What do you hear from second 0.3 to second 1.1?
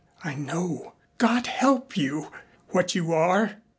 know